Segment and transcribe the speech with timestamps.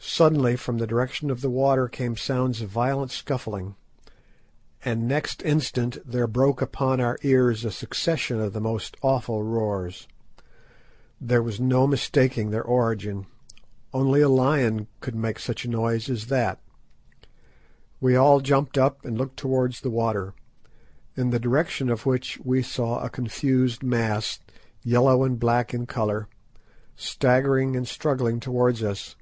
[0.00, 3.76] Suddenly, from the direction of the water came sounds of violent scuffling,
[4.84, 10.08] and next instant there broke upon our ears a succession of the most awful roars.
[11.20, 13.26] There was no mistaking their origin;
[13.92, 16.60] only a lion could make such a noise as that.
[18.00, 20.34] We all jumped up and looked towards the water,
[21.16, 24.40] in the direction of which we saw a confused mass,
[24.82, 26.28] yellow and black in colour,
[26.96, 29.14] staggering and struggling towards us.